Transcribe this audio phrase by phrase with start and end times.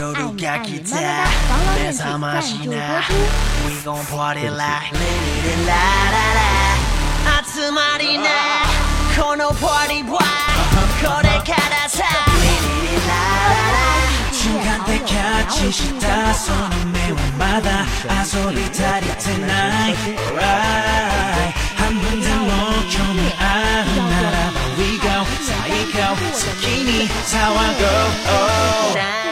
[0.00, 0.96] 夜が来た
[1.76, 3.02] 目覚ましな
[3.66, 5.00] We gon' party like レ
[5.66, 8.24] ラララ集まりな
[9.16, 10.18] このパーティーは
[11.02, 12.04] これからさ
[12.40, 12.48] レ
[13.06, 13.12] ラ
[13.48, 13.82] ララ
[14.32, 16.58] 瞬間でキャッチしたその
[16.90, 17.84] 目はまだ
[18.20, 19.92] あそり足りてない
[20.34, 22.42] Right 半分でも
[22.90, 23.40] 興味あ
[23.84, 25.04] るならば We go
[25.42, 25.50] 最
[25.92, 29.31] 高先に騒ごう、oh.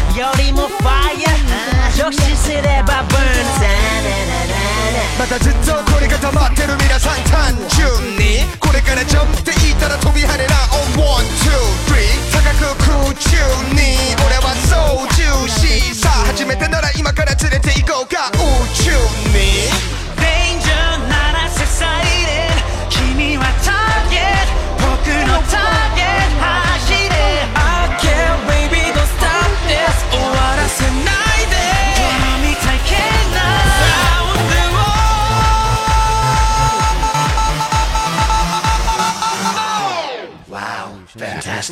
[0.16, 1.36] 열이 못 fire
[1.98, 3.29] 역시 쓰레바 burn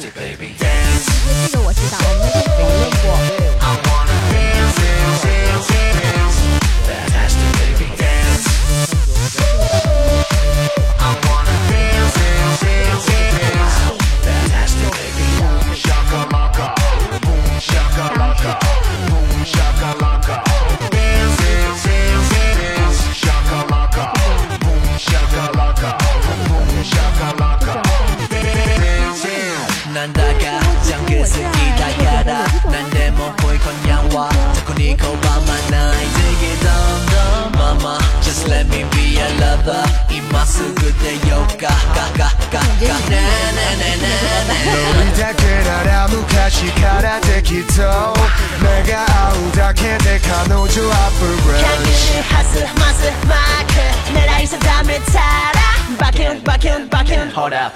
[0.01, 0.58] nasty, baby.
[46.29, 47.83] 다시 갈아대 기도.
[48.61, 54.59] 내가 아우 다케 내가 노조 앞을 브랜 Can you has a mass market 내 라이스
[54.59, 55.59] 담에 차라.
[55.97, 57.29] Back in back in back in.
[57.31, 57.73] Hold up.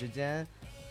[0.00, 0.46] 之间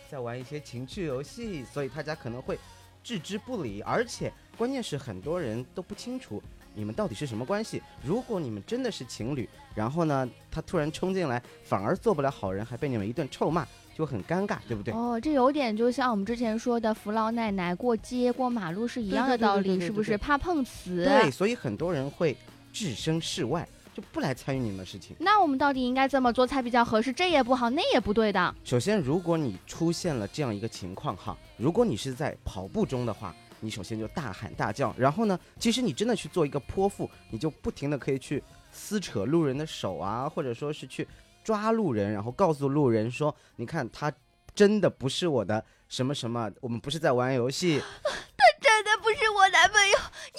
[0.08, 2.60] 在玩一些情趣游戏，所以大家可能会
[3.04, 6.40] 置之不理，而且关键是很多人都不清楚
[6.76, 7.82] 你们到底是什么关系。
[8.04, 14.94] 如果你们真的是情侣，然后呢，他突然冲进来，反而做不了好人，还被你们一顿臭骂，就很尴尬，对不对？
[14.94, 20.16] 哦，这有点就像我们之前说的扶老奶奶过街过马路是一样的道理，是不是？
[20.20, 21.04] 怕碰瓷。
[21.04, 22.38] 对，所以很多人会
[22.72, 23.68] 置身事外，
[24.00, 25.16] 就不来参与你们的事情。
[25.20, 27.12] 那我们到底应该怎么做才比较合适？
[27.12, 28.56] 这也不好，那也不对的。
[28.64, 38.42] 首先，如果你出现了这样一个情况哈，如果你是在跑步中的话，你首先就大喊大叫，然后呢，其实你真的去做一个泼妇，你就不停的可以去
[38.72, 41.06] 撕扯路人的手啊，或者说是去
[41.44, 44.10] 抓路人，然后告诉路人说，你看他
[44.56, 47.82] 真的不是我的什么什么，我们不是在玩游戏，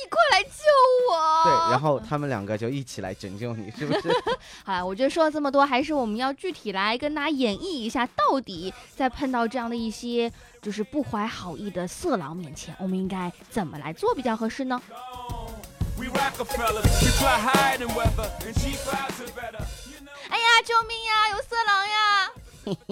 [0.03, 0.65] 你快来救
[1.11, 1.45] 我！
[1.45, 4.09] 对，然后他们两个就一起来拯救你，是不是？
[4.65, 10.33] 好了，我觉得说了这么多，还是我们要具体来跟大家演绎一下，到底在碰到这样的一些
[10.63, 14.81] 就是不怀好意的色狼面前，我们应该怎么来做比较合适呢.
[20.31, 21.29] 哎呀，救命呀！
[21.31, 22.31] 有色狼呀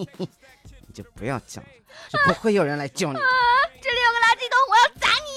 [0.86, 1.70] 你就不要讲了，
[2.10, 3.20] 就不会有人来救你的。
[3.80, 5.28] 这里有个垃圾桶，我要砸你！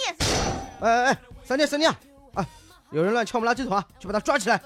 [0.81, 1.95] 哎哎哎，三弟三弟啊，
[2.33, 2.47] 啊，
[2.91, 4.61] 有人乱敲我们垃圾桶啊，去把他抓起来。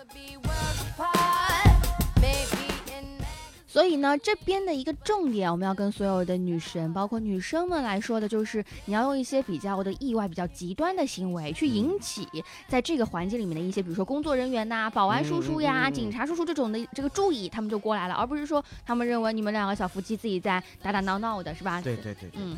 [3.68, 12.25] 所以呢，这边的一个重点，我们要跟所有的女神，包括女生们来说的，就是你要用一些比较的意外、比较极端的行为，去引起
[12.69, 21.81] 在这个环境里面的一些，比如说工作人员呐、保安叔叔呀、警察叔叔这种的这个注意，他们就过来了，而不是说他们认为你们两个小夫妻自己在打打闹闹的，是吧？
[21.81, 22.57] 对对对对对嗯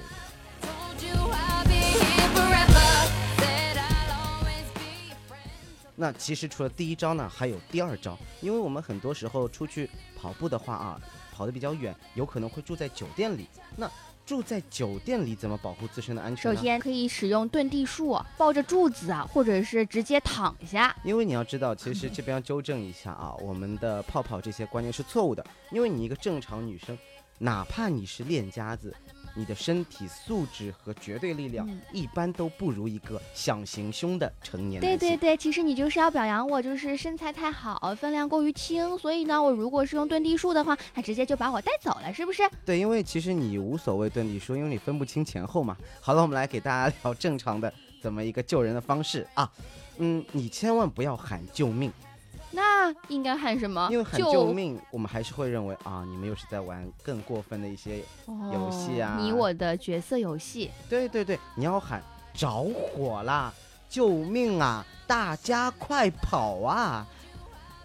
[5.99, 11.01] 那其实除了第一招呢，还有第二招，因为我们很多时候出去跑步的话啊，
[11.33, 13.47] 跑得比较远，有可能会住在酒店里。
[13.75, 13.89] 那
[14.23, 16.55] 住在酒店里怎么保护自身的安全呢？
[16.55, 20.95] 首先可以使用遁地术，抱着柱子啊，或者是直接躺下。
[21.03, 25.43] 因为你要知道，其实这边要纠正一下啊，我们的泡泡这些观念是错误的。
[25.71, 26.95] 因为你一个正常女生，
[27.39, 28.95] 哪怕你是练家子，
[29.37, 34.99] 你的身体素质和绝对力量嗯一般都不如一个想行凶的成年男性。
[34.99, 42.41] 对对对，其实你就是要表扬我，就是身材太好，分量过于轻，所以呢，我如果是用遁地术的话，他直接就把我带走了，是不是？
[42.65, 45.77] 对，因为其实你无所谓遁地术，因为你分不清前后嘛。
[46.01, 49.47] 好了，我们来给大家聊正常的怎么一个救人的方式啊。
[49.99, 51.91] 嗯，你千万不要喊救命，
[52.77, 53.87] 那应该喊什么？
[53.91, 58.03] 因为喊救命，我们还是会认为啊，你们又是在玩更过分的一些。
[58.27, 60.69] 游戏啊哦你我的角色游戏。
[60.87, 62.03] 对对对，你要喊
[62.35, 63.51] 着火啦，
[63.89, 64.85] 救命啊！
[65.07, 67.07] 大家快跑啊！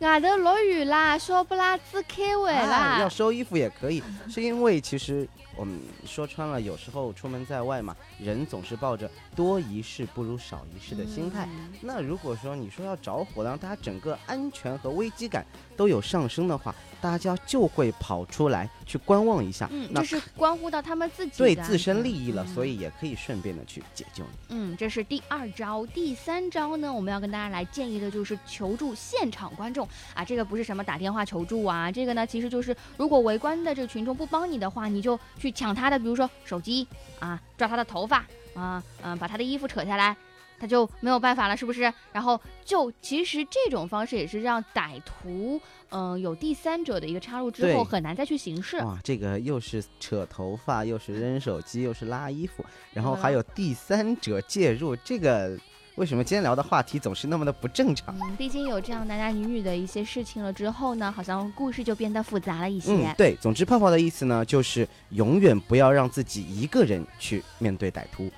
[0.02, 2.98] 外头落雨啦，小布拉兹开会哎啦。
[3.00, 5.26] 要收衣服也可以，是因为其实
[5.56, 11.48] 我们说穿了，有时候出门在外嘛，人总是抱着多一事不如少一事的心态。
[11.50, 15.46] 嗯那如果说你说要着火，让大家整个安全和危机感
[15.82, 24.30] 都有上升的话，大家就会跑出来去观望一下，嗯，这是关乎到他们自己的对自身利益了，嗯所以也可以顺便的去解救你。
[24.50, 25.84] 嗯，这是第二招。
[25.86, 36.86] 第三招呢，我们要跟大家来建议的就是求助现场观众啊，这个不是什么打电话求助啊，这个呢其实就是如果围观的这个群众不帮你的话，你就去抢他的，比如说手机
[37.18, 38.24] 啊，抓他的头发
[38.54, 40.16] 啊，嗯，把他的衣服扯下来。
[40.62, 41.92] 他就没有办法了，是不是？
[42.12, 48.76] 然后就其实这种方式也是让歹徒，嗯、有第三者的一个插入之后，很难再去行事。
[48.76, 55.58] 哇，这个又是扯头发，又是扔手机，又是拉衣服，然后嗯还有第三者介入，这个
[55.96, 58.16] 为什么今天聊的话题总是那么的不正常？
[58.20, 62.92] 嗯，毕竟有这样男男女女的一些事情了之后呢，好像故事就变得复杂了一些。
[62.92, 68.30] 嗯，对，总之泡泡的意思呢，就是永远不要让自己一个人去面对歹徒。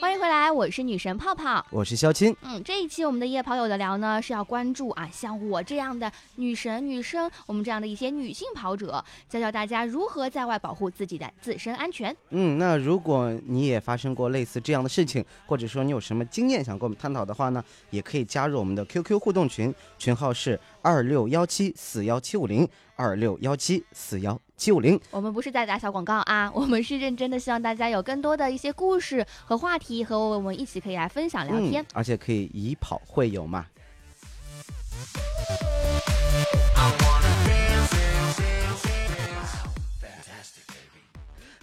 [0.00, 1.66] 欢迎回来，我是女神泡泡。
[1.70, 12.16] 我是肖青，嗯，这一期我们的夜跑有的聊呢，是要关注啊，像我这样的女神女生，我们这样的一些女性跑者，教教大家如何在外保护自己的自身安全。
[12.30, 25.00] 嗯，那如果你也发生过类似这样的事情，或者说你有什么经验想跟我们探讨的话呢，也可以加入我们的 QQ 互动群，群号是二六幺七四幺七五零二六幺七四幺七五零。
[25.10, 33.66] 我们不是在打小广告啊， 我们是认真的，希望大家有更多的一些故事和话题和我们一起可以来分享聊天嗯。，而且可以以跑会友嘛。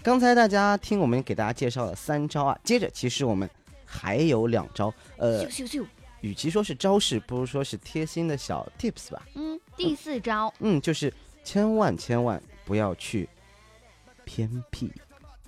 [0.01, 3.49] 刚才大家听我们给大家介绍了三招啊，接着其实我们
[3.83, 5.85] 还有两招，呃咻，咻咻！
[6.25, 9.27] 与其说是招式，不如说是贴心的小 tips 吧。
[9.35, 11.13] 嗯，第四招，嗯，就是
[11.43, 13.29] 千万千万不要去
[14.23, 14.91] 偏僻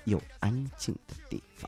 [0.04, 1.68] 又安静的地方。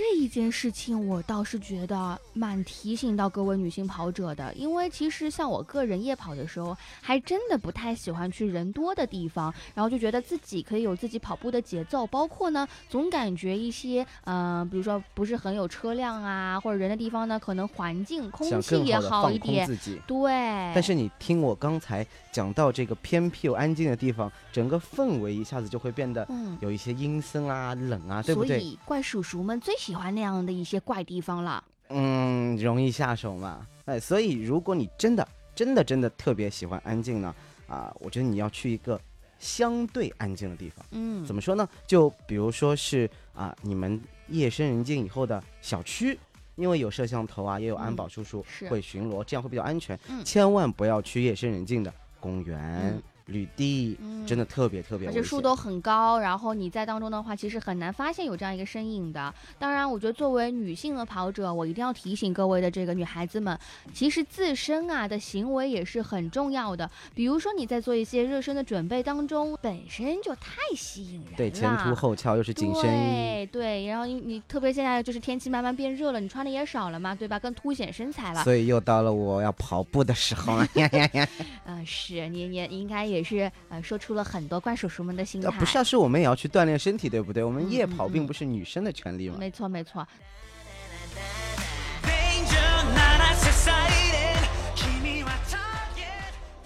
[0.00, 20.00] 这一件事情，我倒是觉得蛮提醒到各位女性跑者的，因为其实像我个人夜跑的时候，还真的不太喜欢去人多的地方，然后就觉得自己可以有自己跑步的节奏，包括呢，总感觉一些，嗯、比如说不是很有车辆啊或者人的地方呢，可能环境空气也好一点，自己。
[20.06, 20.30] 对。
[20.74, 28.58] 但是你听我刚才讲到这个偏僻又安静的地方，整个氛围一下子就会变得嗯，有一些阴森啊、冷啊，对不对？
[28.58, 31.62] 所以怪叔叔们最喜欢那样的一些怪地方了。
[31.88, 33.66] 嗯，容易下手嘛。
[33.86, 37.34] 哎，所以如果你真的、真的、真的特别喜欢安静呢，
[37.66, 39.00] 啊，我觉得你要去一个
[39.38, 40.86] 相对安静的地方。
[40.92, 41.68] 嗯，怎么说呢？
[41.86, 46.16] 就比如说是啊，你们夜深人静以后的小区，
[46.54, 49.98] 因为有摄像头啊，也有安保叔叔会巡逻，这样会比较安全。
[50.08, 52.58] 嗯千万不要去夜深人静的公园、
[52.94, 55.08] 嗯绿地，嗯真的特别特别。
[55.08, 59.32] 而且树都很高，然后你在当中的话，其实很难发现有这样一个身影的。
[59.58, 63.58] 当然，我觉得作为女性的跑者，我一定要提醒各位的这个女孩子们，
[63.94, 66.88] 其实自身啊的行为也是很重要的。
[67.14, 77.38] 比如说你在做一些热身的准备当中，本身就太吸引人了，对前凸后翘又是紧身衣，对对，然后你你特别现在就是天气慢慢变热了，你穿的也少了嘛，对吧？
[77.38, 78.44] 更凸显身材了。
[78.44, 80.66] 所以又到了我要跑步的时候了。
[80.74, 81.28] 呀呀呀！
[81.64, 87.44] 呃，是你你应该也也是呃说出了很多怪叔叔们的心态不是啊是我们也要去锻炼身体对不对？
[87.44, 89.36] 我们夜跑并不是女生的权利嘛。
[89.38, 90.06] 没错没错。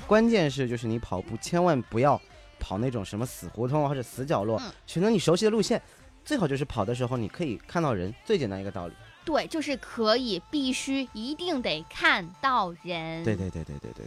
[0.06, 2.20] 关键是就是你跑步千万不要
[2.61, 5.80] 跑那种什么死胡同或者死角落选择你熟悉的路线
[6.25, 8.94] 最好就是跑的时候你可以看到人最简单一个道理。
[9.25, 13.25] 对就是可以必须一定得看到人。
[13.25, 14.06] 对对对对对对。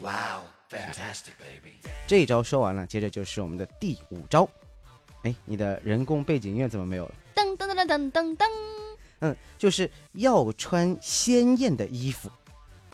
[0.00, 1.76] 哇哦 fantastic, baby.
[2.06, 4.48] 这一招说完了，接着就是我们的第五招。
[5.22, 7.14] 哎，你的人工背景音乐怎么没有了？
[7.34, 8.46] 噔噔噔噔噔噔噔
[9.20, 12.30] 嗯，就是要穿鲜艳的衣服。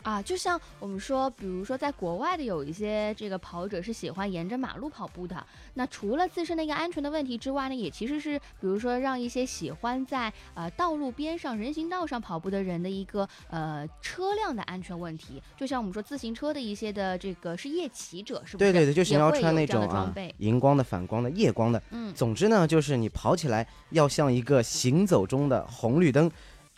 [0.03, 0.21] 啊！
[0.21, 5.45] 就像我们说，比如说在国外的有一些这个跑者是喜欢沿着马路跑步的。
[5.73, 15.41] 那除了自身的一个安全的问题之外呢，也其实是比如说让一些喜欢在呃道路边上、人行道上跑步的人的一个呃车辆的安全问题。
[15.57, 18.71] 就像我们说自行车的一些的这个是夜骑者，是不是？
[18.71, 20.13] 对对对，就是你要穿那种啊。
[20.37, 21.81] 荧光的、反光的、夜光的。
[21.91, 26.29] 嗯，总之呢，就是你跑起来要像一个行走中的红绿灯，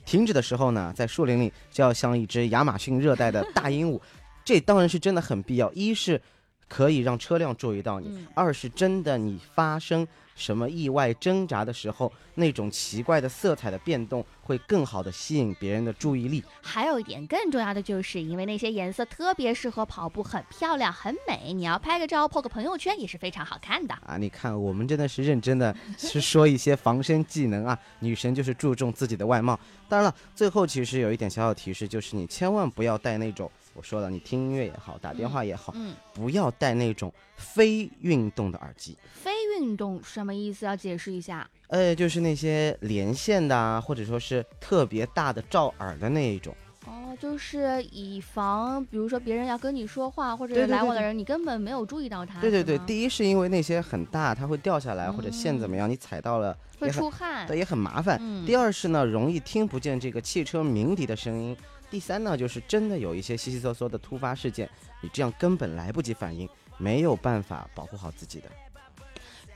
[0.06, 4.00] 停止的时候呢，在树林里就要像一只亚马逊热带的大鹦鹉。
[4.46, 6.22] 这当然是真的很必要，一是
[6.68, 16.44] 可以让车辆注意到你，嗯二是真的你发生什么意外挣扎的时候，那种奇怪的色彩的变动会更好的吸引别人的注意力。
[16.62, 23.94] 还有一点更重要的就是，因为那些颜色特别适合跑步，很漂亮，很美，你要拍个照、po 个朋友圈也是非常好看的。
[24.06, 27.80] 啊，你看我们真的是认真的，是说一些防身技能啊。
[28.00, 29.58] 女神就是注重自己的外貌。
[29.88, 38.98] 当然了，最后其实有一点小小提示，就是你千万不要戴那种，我说了，你听音乐也好，打电话也好，嗯，不要戴那种非运动的耳机。
[39.14, 40.66] 非运动什么意思？
[40.66, 41.48] 要解释一下。
[41.68, 46.56] 呃，就是那些连线的啊，或者说是特别大的罩耳的那一种。
[46.88, 52.40] 哦，就是以防，比如说别人要跟你说话，或者对对对对来往的人，你根本没有注意到他。
[52.40, 57.46] 对对对，第一是因为那些很大，它会掉下来，或者线怎么样，你踩到了会出汗。
[57.48, 58.18] 对，也很麻烦。
[58.22, 61.58] 嗯第二是呢，容易听不见这个汽车鸣笛的声音。
[61.90, 64.70] 第三呢，就是真的有一些稀稀嗦嗦的突发事件，
[65.02, 68.50] 你这样根本来不及反应，没有办法保护好自己的。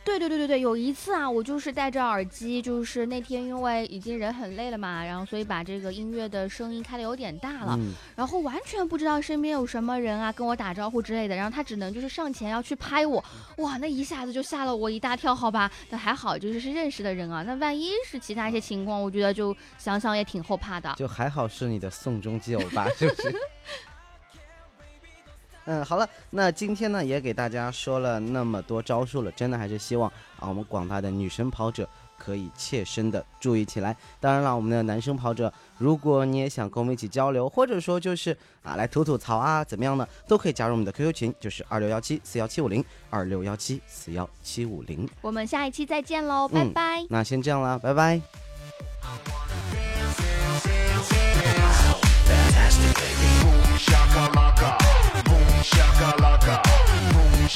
[0.05, 13.23] 对对对对对，有一次啊，我就是戴着耳机，就是那天因为已经人很累了嘛，然后所以把这个音乐的声音开的有点大了，嗯，然后完全不知道身边有什么人啊跟我打招呼之类的，然后他只能就是上前要去拍我，
[13.57, 20.91] 哇，那一下子就吓了我一大跳，好吧，那还好就是是认识的人啊，那万一是其他一些情况，我觉得就想想也挺后怕的。
[20.97, 23.31] 就还好是你的宋仲基欧巴，是不是？
[25.65, 31.87] 嗯，好了，那今天呢也给大家说了那么多招数了，真的还是希望啊我们广大的女生跑者
[32.17, 33.95] 可以切身的注意起来。
[34.19, 45.07] 当然了，我们的男生跑者，如果你也想跟我们一起交流，或者说就是啊来吐吐槽啊怎么样呢，都可以加入我们的 QQ 群，就是二六幺七四幺七五零二六幺七四幺七五零。
[45.21, 47.05] 我们下一期再见喽，拜嗯拜。
[47.09, 48.19] 那先这样啦，拜拜。
[55.69, 56.55] shakalaka,
[57.13, 57.47] boom.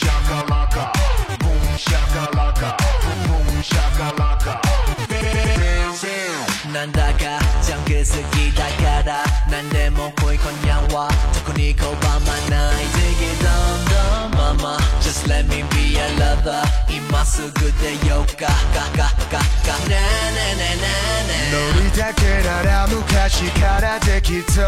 [13.32, 16.85] it on the mama Just let me be your lover
[17.26, 19.98] ますぐでよガガガガガね
[20.30, 20.86] ねねね
[21.26, 24.66] ねノリだけなら昔からできそう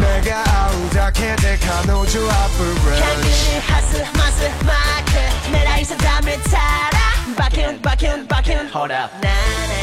[0.00, 3.36] 目が合うだけで彼女アップル限り
[3.68, 5.12] はすまずマーク
[5.52, 7.04] 狙い定めたら
[7.36, 9.28] バキュンバキュンバキュンほらね
[9.68, 9.73] ね